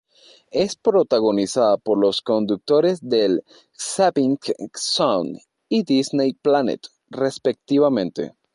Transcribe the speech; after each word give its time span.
Es 0.59 0.75
protagonizada 0.87 1.77
por 1.77 1.95
los 1.99 2.23
conductores 2.23 2.97
del 3.07 3.43
"Zapping 3.77 4.39
Zone" 4.75 5.43
y 5.69 5.83
"Disney 5.83 6.33
Planet" 6.33 6.87
respectivamente. 7.09 8.33